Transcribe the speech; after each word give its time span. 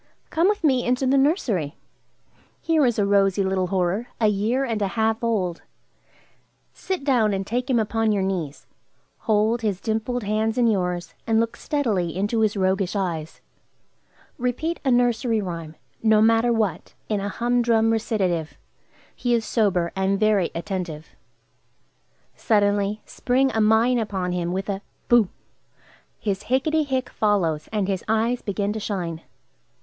Come 0.31 0.47
with 0.49 0.63
me 0.63 0.83
into 0.83 1.05
the 1.05 1.15
nursery. 1.15 1.77
Here 2.59 2.87
is 2.87 2.97
a 2.97 3.05
rosy 3.05 3.43
little 3.43 3.67
horror, 3.67 4.07
a 4.19 4.29
year 4.29 4.65
and 4.65 4.81
a 4.81 4.87
half 4.97 5.23
old. 5.23 5.61
Sit 6.73 7.03
down 7.03 7.35
and 7.35 7.45
take 7.45 7.69
him 7.69 7.77
upon 7.77 8.11
your 8.11 8.23
knees. 8.23 8.65
Hold 9.19 9.61
his 9.61 9.79
dimpled 9.79 10.23
hands 10.23 10.57
in 10.57 10.65
yours, 10.65 11.13
and 11.27 11.39
look 11.39 11.55
steadily 11.55 12.15
into 12.17 12.39
his 12.39 12.57
roguish 12.57 12.95
eyes. 12.95 13.41
Repeat 14.39 14.79
a 14.83 14.89
nursery 14.89 15.39
rhyme, 15.39 15.75
no 16.01 16.19
matter 16.19 16.51
what, 16.51 16.95
in 17.07 17.19
a 17.19 17.29
humdrum 17.29 17.91
recitative; 17.91 18.57
he 19.15 19.35
is 19.35 19.45
sober, 19.45 19.91
and 19.95 20.19
very 20.19 20.49
attentive. 20.55 21.09
Suddenly 22.35 23.03
spring 23.05 23.51
a 23.53 23.61
mine 23.61 23.99
upon 23.99 24.31
him 24.31 24.51
with 24.51 24.67
a 24.67 24.81
"Boo!" 25.09 25.29
His 26.17 26.45
"Hicketty 26.45 26.87
hick!" 26.87 27.07
follows, 27.11 27.69
and 27.71 27.87
his 27.87 28.03
eyes 28.07 28.41
begin 28.41 28.73
to 28.73 28.79
shine. 28.79 29.21